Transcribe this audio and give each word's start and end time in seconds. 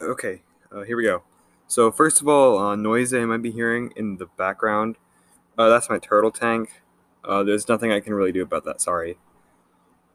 Okay, 0.00 0.42
uh, 0.70 0.82
here 0.82 0.96
we 0.96 1.04
go. 1.04 1.22
So 1.66 1.90
first 1.90 2.20
of 2.20 2.28
all, 2.28 2.58
uh, 2.58 2.76
noise 2.76 3.14
I 3.14 3.24
might 3.24 3.40
be 3.40 3.50
hearing 3.50 3.94
in 3.96 4.18
the 4.18 4.26
background, 4.36 4.96
uh, 5.56 5.70
that's 5.70 5.88
my 5.88 5.98
turtle 5.98 6.30
tank. 6.30 6.82
Uh, 7.24 7.42
there's 7.42 7.66
nothing 7.66 7.90
I 7.90 8.00
can 8.00 8.12
really 8.12 8.30
do 8.30 8.42
about 8.42 8.64
that, 8.64 8.82
sorry. 8.82 9.16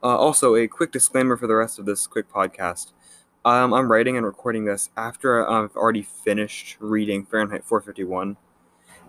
Uh, 0.04 0.18
also, 0.18 0.56
a 0.56 0.68
quick 0.68 0.92
disclaimer 0.92 1.36
for 1.36 1.48
the 1.48 1.56
rest 1.56 1.80
of 1.80 1.86
this 1.86 2.06
quick 2.06 2.32
podcast. 2.32 2.92
Um, 3.44 3.74
I'm 3.74 3.92
writing 3.92 4.18
and 4.18 4.26
recording 4.26 4.66
this 4.66 4.92
after 4.96 5.48
I've 5.50 5.76
already 5.76 6.04
finished 6.04 6.78
reading 6.80 7.26
Fahrenheit 7.26 7.66
451. 7.66 8.38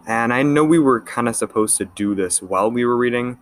And 0.06 0.32
I 0.32 0.42
know 0.42 0.64
we 0.64 0.78
were 0.78 1.02
kind 1.02 1.28
of 1.28 1.36
supposed 1.36 1.76
to 1.78 1.84
do 1.84 2.14
this 2.14 2.40
while 2.40 2.70
we 2.70 2.86
were 2.86 2.96
reading, 2.96 3.38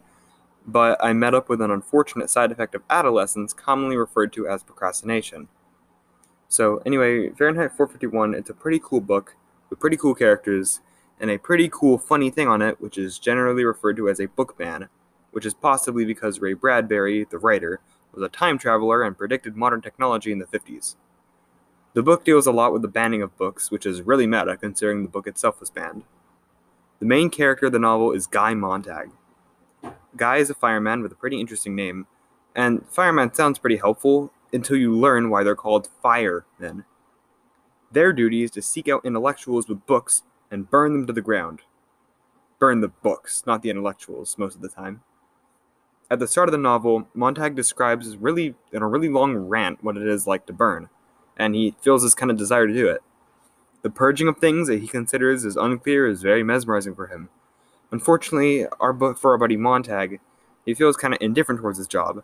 but 0.67 1.03
I 1.03 1.13
met 1.13 1.35
up 1.35 1.49
with 1.49 1.61
an 1.61 1.71
unfortunate 1.71 2.29
side 2.29 2.51
effect 2.51 2.75
of 2.75 2.83
adolescence, 2.91 3.53
commonly 3.53 3.97
referred 3.97 4.33
to 4.33 4.49
as 4.49 4.65
procrastination. 4.65 5.47
So, 6.51 6.83
anyway, 6.85 7.31
Fahrenheit 7.31 7.77
451, 7.77 8.35
it's 8.35 8.51
a 8.51 8.55
pretty 8.55 8.81
cool 8.83 9.01
book 9.01 9.37
with 9.71 9.79
pretty 9.79 9.97
cool 9.97 10.17
characters 10.17 10.81
and 11.21 11.31
a 11.31 11.39
pretty 11.39 11.69
cool 11.69 11.97
funny 11.97 12.29
thing 12.29 12.49
on 12.49 12.61
it, 12.61 12.81
which 12.81 12.99
is 12.99 13.21
generally 13.21 13.65
referred 13.65 13.97
to 13.99 14.09
as 14.09 14.19
a 14.19 14.27
book 14.27 14.59
ban, 14.59 14.89
which 15.31 15.47
is 15.47 15.55
possibly 15.55 16.05
because 16.05 16.41
Ray 16.41 16.55
Bradbury, 16.55 17.25
the 17.31 17.39
writer, 17.39 17.79
was 18.13 18.25
a 18.25 18.29
time 18.29 18.59
traveler 18.59 19.05
and 19.05 19.17
predicted 19.17 19.57
modern 19.57 19.81
technology 19.81 20.33
in 20.33 20.41
the 20.41 20.45
50s. 20.45 20.97
The 21.95 22.03
book 22.03 22.25
deals 22.25 22.49
a 22.49 22.53
lot 22.53 22.73
with 22.73 22.83
the 22.83 22.89
banning 22.89 23.23
of 23.23 23.39
books, 23.39 23.71
which 23.71 23.87
is 23.87 24.03
really 24.03 24.27
meta 24.27 24.57
considering 24.57 25.05
the 25.05 25.09
book 25.09 25.29
itself 25.29 25.61
was 25.61 25.71
banned. 25.71 26.03
The 26.99 27.07
main 27.07 27.31
character 27.31 27.67
of 27.67 27.73
the 27.73 27.79
novel 27.79 28.11
is 28.11 28.27
Guy 28.27 28.55
Montag. 28.55 29.11
Guy 30.17 30.39
is 30.39 30.51
a 30.51 30.55
fireman 30.55 31.01
with 31.01 31.13
a 31.13 31.17
pretty 31.17 31.39
interesting 31.39 31.77
name, 31.77 32.09
and 32.57 32.85
fireman 32.89 33.33
sounds 33.35 33.61
pretty 33.61 33.77
helpful 33.77 34.33
until 34.53 34.77
you 34.77 34.95
learn 34.95 35.31
why 35.31 35.43
they're 35.43 35.55
called 35.55 35.89
fire 36.03 36.45
firemen. 36.59 36.85
Their 37.93 38.13
duty 38.13 38.43
is 38.43 38.51
to 38.53 38.63
seek 38.63 38.89
out 38.89 39.05
intellectuals 39.05 39.69
with 39.69 39.87
books 39.87 40.23
and 40.51 40.71
burn 40.71 40.93
them 40.93 41.07
to 41.07 41.13
the 41.13 41.21
ground. 41.21 41.63
Burn 42.59 42.81
the 42.81 42.89
books, 42.89 43.43
not 43.47 43.63
the 43.63 43.71
intellectuals, 43.71 44.37
most 44.39 44.55
of 44.55 44.63
the 44.63 44.69
time. 44.69 45.03
At 46.11 46.19
the 46.19 46.29
start 46.29 46.49
of 46.49 46.53
the 46.53 46.59
novel, 46.59 47.09
Montag 47.15 47.55
describes 47.55 48.17
really 48.17 48.55
in 48.73 48.83
a 48.83 48.89
really 48.89 49.09
long 49.09 49.37
rant 49.37 49.83
what 49.83 49.97
it 49.97 50.07
is 50.07 50.27
like 50.27 50.47
to 50.47 50.53
burn, 50.53 50.89
and 51.37 51.55
he 51.55 51.75
feels 51.81 52.03
this 52.03 52.15
kind 52.15 52.31
of 52.31 52.37
desire 52.37 52.67
to 52.67 52.75
do 52.75 52.89
it. 52.89 53.03
The 53.83 53.91
purging 53.91 54.29
of 54.29 54.39
things 54.39 54.69
that 54.69 54.81
he 54.81 54.89
considers 54.89 55.45
as 55.45 55.57
unclear 55.57 56.07
is 56.07 56.21
very 56.21 56.43
mesmerizing 56.43 56.95
for 56.95 57.07
him. 57.07 57.29
Unfortunately, 57.91 58.67
our 58.79 58.93
for 59.15 59.31
our 59.33 59.39
buddy 59.39 59.57
Montag, 59.57 60.21
he 60.67 60.75
feels 60.75 60.97
kind 60.97 61.15
of 61.15 61.21
indifferent 61.23 61.61
towards 61.61 61.79
his 61.79 61.89
job, 61.89 62.23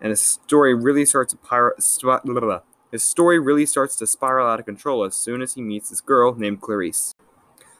and 0.00 0.10
his 0.10 0.20
story 0.20 0.74
really 0.74 1.04
starts 1.04 1.32
to 1.32 1.38
pyro- 1.38 1.74
blah, 2.02 2.20
blah, 2.24 2.40
blah. 2.40 2.60
his 2.90 3.02
story 3.02 3.38
really 3.38 3.66
starts 3.66 3.96
to 3.96 4.06
spiral 4.06 4.46
out 4.48 4.60
of 4.60 4.66
control 4.66 5.04
as 5.04 5.14
soon 5.14 5.42
as 5.42 5.54
he 5.54 5.62
meets 5.62 5.90
this 5.90 6.00
girl 6.00 6.34
named 6.34 6.60
Clarice. 6.60 7.14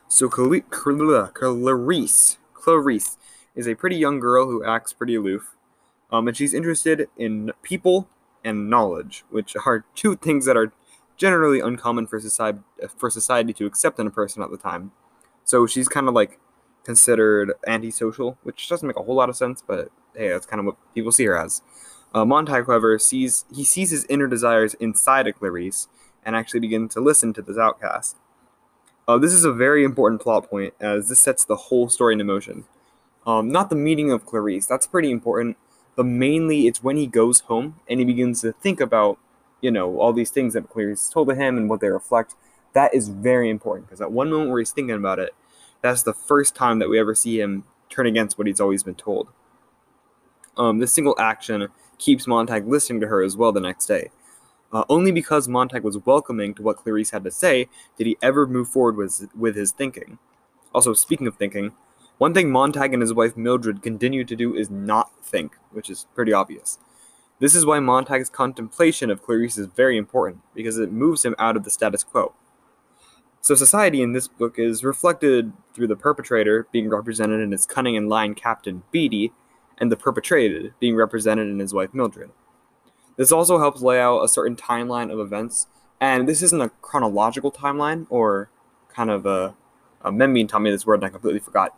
So 0.08 0.28
Clarice, 0.28 0.64
Clarice, 0.70 2.38
Clarice 2.54 3.16
is 3.54 3.68
a 3.68 3.74
pretty 3.74 3.96
young 3.96 4.20
girl 4.20 4.46
who 4.46 4.64
acts 4.64 4.92
pretty 4.92 5.14
aloof, 5.14 5.56
um, 6.10 6.28
and 6.28 6.36
she's 6.36 6.54
interested 6.54 7.08
in 7.16 7.52
people 7.62 8.08
and 8.44 8.70
knowledge, 8.70 9.24
which 9.30 9.56
are 9.66 9.84
two 9.94 10.16
things 10.16 10.46
that 10.46 10.56
are 10.56 10.72
generally 11.16 11.60
uncommon 11.60 12.06
for 12.06 12.20
society 12.20 12.60
for 12.96 13.10
society 13.10 13.52
to 13.52 13.66
accept 13.66 13.98
in 13.98 14.06
a 14.06 14.10
person 14.10 14.42
at 14.42 14.50
the 14.50 14.56
time. 14.56 14.92
So 15.44 15.66
she's 15.66 15.88
kind 15.88 16.08
of 16.08 16.14
like 16.14 16.38
considered 16.84 17.52
antisocial, 17.66 18.38
which 18.44 18.68
doesn't 18.68 18.86
make 18.86 18.96
a 18.96 19.02
whole 19.02 19.16
lot 19.16 19.28
of 19.28 19.36
sense, 19.36 19.62
but 19.66 19.90
hey, 20.16 20.28
that's 20.28 20.46
kind 20.46 20.60
of 20.60 20.66
what 20.66 20.76
people 20.94 21.12
see 21.12 21.24
her 21.26 21.36
as. 21.36 21.60
Uh, 22.18 22.24
Montag, 22.24 22.66
however, 22.66 22.98
sees 22.98 23.44
he 23.54 23.62
sees 23.62 23.90
his 23.90 24.04
inner 24.06 24.26
desires 24.26 24.74
inside 24.80 25.28
of 25.28 25.38
Clarice 25.38 25.86
and 26.24 26.34
actually 26.34 26.58
begins 26.58 26.92
to 26.94 27.00
listen 27.00 27.32
to 27.32 27.42
this 27.42 27.56
outcast. 27.56 28.16
Uh, 29.06 29.18
this 29.18 29.32
is 29.32 29.44
a 29.44 29.52
very 29.52 29.84
important 29.84 30.20
plot 30.20 30.50
point 30.50 30.74
as 30.80 31.08
this 31.08 31.20
sets 31.20 31.44
the 31.44 31.54
whole 31.54 31.88
story 31.88 32.14
into 32.14 32.24
motion. 32.24 32.64
Um, 33.24 33.52
not 33.52 33.70
the 33.70 33.76
meeting 33.76 34.10
of 34.10 34.26
Clarice, 34.26 34.66
that's 34.66 34.86
pretty 34.86 35.12
important, 35.12 35.58
but 35.94 36.06
mainly 36.06 36.66
it's 36.66 36.82
when 36.82 36.96
he 36.96 37.06
goes 37.06 37.40
home 37.40 37.76
and 37.88 38.00
he 38.00 38.04
begins 38.04 38.40
to 38.40 38.50
think 38.50 38.80
about, 38.80 39.18
you 39.60 39.70
know, 39.70 40.00
all 40.00 40.12
these 40.12 40.30
things 40.30 40.54
that 40.54 40.68
Clarice 40.68 41.08
told 41.08 41.28
to 41.28 41.36
him 41.36 41.56
and 41.56 41.70
what 41.70 41.80
they 41.80 41.88
reflect. 41.88 42.34
That 42.72 42.92
is 42.92 43.10
very 43.10 43.48
important 43.48 43.86
because 43.86 44.00
at 44.00 44.10
one 44.10 44.28
moment 44.28 44.50
where 44.50 44.58
he's 44.58 44.72
thinking 44.72 44.96
about 44.96 45.20
it, 45.20 45.36
that's 45.82 46.02
the 46.02 46.14
first 46.14 46.56
time 46.56 46.80
that 46.80 46.88
we 46.88 46.98
ever 46.98 47.14
see 47.14 47.40
him 47.40 47.62
turn 47.88 48.06
against 48.06 48.38
what 48.38 48.48
he's 48.48 48.60
always 48.60 48.82
been 48.82 48.96
told. 48.96 49.28
Um, 50.58 50.78
this 50.78 50.92
single 50.92 51.14
action 51.18 51.68
keeps 51.98 52.26
Montag 52.26 52.66
listening 52.66 53.00
to 53.00 53.08
her 53.08 53.22
as 53.22 53.36
well 53.36 53.52
the 53.52 53.60
next 53.60 53.86
day. 53.86 54.10
Uh, 54.72 54.84
only 54.90 55.10
because 55.10 55.48
Montag 55.48 55.82
was 55.82 56.04
welcoming 56.04 56.52
to 56.54 56.62
what 56.62 56.76
Clarice 56.76 57.10
had 57.10 57.24
to 57.24 57.30
say 57.30 57.68
did 57.96 58.06
he 58.06 58.18
ever 58.20 58.46
move 58.46 58.68
forward 58.68 58.96
with, 58.96 59.28
with 59.34 59.56
his 59.56 59.72
thinking. 59.72 60.18
Also, 60.74 60.92
speaking 60.92 61.26
of 61.26 61.36
thinking, 61.36 61.72
one 62.18 62.34
thing 62.34 62.50
Montag 62.50 62.92
and 62.92 63.00
his 63.00 63.14
wife 63.14 63.36
Mildred 63.36 63.80
continue 63.80 64.24
to 64.24 64.36
do 64.36 64.54
is 64.54 64.68
not 64.68 65.24
think, 65.24 65.56
which 65.70 65.88
is 65.88 66.06
pretty 66.14 66.32
obvious. 66.32 66.78
This 67.38 67.54
is 67.54 67.64
why 67.64 67.78
Montag's 67.78 68.28
contemplation 68.28 69.10
of 69.10 69.22
Clarice 69.22 69.56
is 69.56 69.68
very 69.68 69.96
important, 69.96 70.40
because 70.54 70.76
it 70.78 70.90
moves 70.90 71.24
him 71.24 71.36
out 71.38 71.56
of 71.56 71.62
the 71.62 71.70
status 71.70 72.02
quo. 72.02 72.34
So, 73.40 73.54
society 73.54 74.02
in 74.02 74.12
this 74.12 74.26
book 74.26 74.58
is 74.58 74.82
reflected 74.82 75.52
through 75.72 75.86
the 75.86 75.96
perpetrator 75.96 76.66
being 76.72 76.90
represented 76.90 77.40
in 77.40 77.52
his 77.52 77.64
cunning 77.64 77.96
and 77.96 78.08
lying 78.08 78.34
captain 78.34 78.82
Beatty, 78.90 79.32
and 79.78 79.90
the 79.90 79.96
perpetrated 79.96 80.74
being 80.80 80.96
represented 80.96 81.48
in 81.48 81.58
his 81.58 81.72
wife 81.72 81.94
Mildred. 81.94 82.30
This 83.16 83.32
also 83.32 83.58
helps 83.58 83.82
lay 83.82 84.00
out 84.00 84.22
a 84.22 84.28
certain 84.28 84.56
timeline 84.56 85.12
of 85.12 85.18
events, 85.18 85.66
and 86.00 86.28
this 86.28 86.42
isn't 86.42 86.60
a 86.60 86.70
chronological 86.82 87.50
timeline 87.50 88.06
or 88.10 88.50
kind 88.88 89.10
of 89.10 89.26
a, 89.26 89.54
a 90.02 90.12
Membean 90.12 90.48
taught 90.48 90.62
me 90.62 90.70
this 90.70 90.86
word 90.86 90.94
and 90.94 91.04
I 91.04 91.08
completely 91.08 91.40
forgot, 91.40 91.76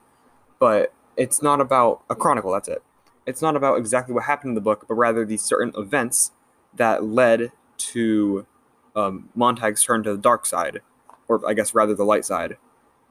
but 0.58 0.92
it's 1.16 1.42
not 1.42 1.60
about 1.60 2.02
a 2.10 2.14
chronicle, 2.14 2.52
that's 2.52 2.68
it. 2.68 2.82
It's 3.26 3.42
not 3.42 3.56
about 3.56 3.78
exactly 3.78 4.14
what 4.14 4.24
happened 4.24 4.50
in 4.50 4.54
the 4.54 4.60
book, 4.60 4.86
but 4.88 4.94
rather 4.94 5.24
these 5.24 5.42
certain 5.42 5.72
events 5.76 6.32
that 6.74 7.04
led 7.04 7.52
to 7.78 8.46
um, 8.94 9.30
Montag's 9.34 9.82
turn 9.82 10.02
to 10.02 10.12
the 10.12 10.18
dark 10.20 10.46
side, 10.46 10.80
or 11.28 11.46
I 11.48 11.54
guess 11.54 11.74
rather 11.74 11.94
the 11.94 12.04
light 12.04 12.24
side, 12.24 12.56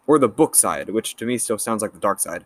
or 0.07 0.19
the 0.19 0.28
book 0.28 0.55
side, 0.55 0.89
which 0.89 1.16
to 1.17 1.25
me 1.25 1.38
still 1.38 1.57
sounds 1.57 1.81
like 1.81 1.94
the 1.94 1.99
dark 1.99 2.19
side. 2.19 2.45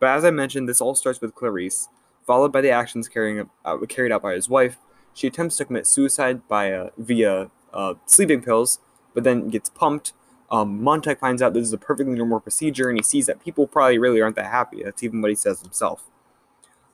But 0.00 0.08
as 0.08 0.24
I 0.24 0.30
mentioned, 0.30 0.68
this 0.68 0.80
all 0.80 0.94
starts 0.94 1.20
with 1.20 1.34
Clarice, 1.34 1.88
followed 2.26 2.50
by 2.50 2.62
the 2.62 2.70
actions 2.70 3.08
carrying, 3.08 3.48
uh, 3.64 3.76
carried 3.88 4.10
out 4.10 4.22
by 4.22 4.34
his 4.34 4.48
wife. 4.48 4.78
She 5.14 5.26
attempts 5.26 5.56
to 5.58 5.64
commit 5.64 5.86
suicide 5.86 6.48
by 6.48 6.72
uh, 6.72 6.90
via 6.96 7.50
uh, 7.72 7.94
sleeping 8.06 8.42
pills, 8.42 8.80
but 9.14 9.24
then 9.24 9.48
gets 9.48 9.68
pumped. 9.68 10.14
Um, 10.50 10.82
Montag 10.82 11.20
finds 11.20 11.42
out 11.42 11.54
this 11.54 11.66
is 11.66 11.72
a 11.72 11.78
perfectly 11.78 12.16
normal 12.16 12.40
procedure, 12.40 12.88
and 12.88 12.98
he 12.98 13.02
sees 13.02 13.26
that 13.26 13.44
people 13.44 13.66
probably 13.66 13.98
really 13.98 14.20
aren't 14.20 14.36
that 14.36 14.50
happy. 14.50 14.82
That's 14.82 15.02
even 15.02 15.20
what 15.20 15.30
he 15.30 15.36
says 15.36 15.60
himself. 15.60 16.02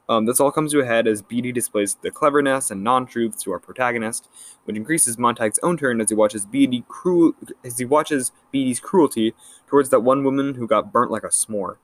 Um, 0.09 0.27
this 0.27 0.39
all 0.39 0.53
comes 0.53 0.73
to 0.73 0.81
a 0.81 0.85
head 0.85 1.09
as 1.09 1.23
Beatty 1.23 1.53
displays 1.53 1.97
the 2.01 2.11
cleverness 2.11 2.71
and 2.71 2.85
non-truths 2.85 3.43
to 3.43 3.53
our 3.53 3.59
protagonist, 3.59 4.29
which 4.65 4.77
increases 4.77 5.19
Montag's 5.19 5.59
own 5.63 5.77
turn 5.77 6.01
as 6.01 6.11
he 6.11 6.15
watches 6.15 6.47
Beatty 6.47 6.85
cruel 6.87 7.33
as 7.65 7.79
he 7.79 7.85
watches 7.85 8.31
Beatty's 8.53 8.79
cruelty 8.79 9.35
towards 9.67 9.89
that 9.91 10.01
one 10.01 10.23
woman 10.23 10.55
who 10.55 10.67
got 10.67 10.93
burnt 10.93 11.11
like 11.11 11.25
a 11.25 11.29
s'more. 11.29 11.79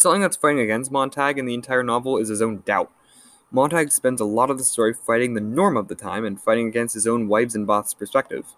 Something 0.00 0.22
that's 0.22 0.36
fighting 0.38 0.60
against 0.60 0.90
Montag 0.90 1.38
in 1.38 1.44
the 1.44 1.52
entire 1.52 1.82
novel 1.82 2.16
is 2.16 2.30
his 2.30 2.40
own 2.40 2.62
doubt. 2.64 2.90
Montag 3.50 3.92
spends 3.92 4.18
a 4.18 4.24
lot 4.24 4.50
of 4.50 4.56
the 4.56 4.64
story 4.64 4.94
fighting 4.94 5.34
the 5.34 5.42
norm 5.42 5.76
of 5.76 5.88
the 5.88 5.94
time 5.94 6.24
and 6.24 6.40
fighting 6.40 6.68
against 6.68 6.94
his 6.94 7.06
own 7.06 7.28
wife's 7.28 7.54
and 7.54 7.66
boss's 7.66 7.92
perspective. 7.92 8.56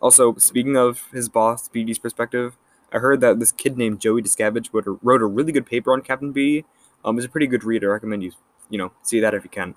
Also, 0.00 0.34
speaking 0.36 0.74
of 0.74 1.02
his 1.12 1.28
boss, 1.28 1.68
Beatty's 1.68 1.98
perspective, 1.98 2.56
I 2.90 2.98
heard 2.98 3.20
that 3.20 3.38
this 3.38 3.52
kid 3.52 3.76
named 3.76 4.00
Joey 4.00 4.22
Discavige 4.22 4.70
wrote 4.72 5.20
a 5.20 5.26
really 5.26 5.52
good 5.52 5.66
paper 5.66 5.92
on 5.92 6.00
Captain 6.00 6.32
Beatty. 6.32 6.64
Um, 7.04 7.16
he's 7.16 7.26
a 7.26 7.28
pretty 7.28 7.46
good 7.46 7.64
reader. 7.64 7.90
I 7.90 7.94
recommend 7.94 8.22
you, 8.22 8.32
you 8.70 8.78
know, 8.78 8.92
see 9.02 9.20
that 9.20 9.34
if 9.34 9.44
you 9.44 9.50
can. 9.50 9.74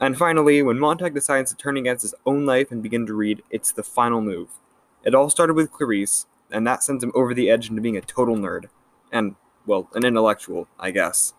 And 0.00 0.18
finally, 0.18 0.60
when 0.60 0.80
Montag 0.80 1.14
decides 1.14 1.52
to 1.52 1.56
turn 1.56 1.76
against 1.76 2.02
his 2.02 2.16
own 2.26 2.44
life 2.44 2.72
and 2.72 2.82
begin 2.82 3.06
to 3.06 3.14
read, 3.14 3.44
it's 3.48 3.70
the 3.70 3.84
final 3.84 4.20
move. 4.20 4.48
It 5.04 5.14
all 5.14 5.30
started 5.30 5.54
with 5.54 5.70
Clarice, 5.70 6.26
and 6.50 6.66
that 6.66 6.82
sends 6.82 7.04
him 7.04 7.12
over 7.14 7.32
the 7.32 7.48
edge 7.48 7.70
into 7.70 7.80
being 7.80 7.96
a 7.96 8.00
total 8.00 8.34
nerd. 8.34 8.64
And 9.12 9.36
well, 9.66 9.88
an 9.94 10.04
intellectual, 10.04 10.68
I 10.78 10.90
guess. 10.90 11.34